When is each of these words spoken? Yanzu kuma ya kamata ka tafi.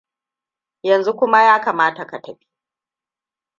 Yanzu 0.83 1.13
kuma 1.15 1.43
ya 1.43 1.61
kamata 1.61 2.05
ka 2.07 2.19
tafi. 2.21 2.47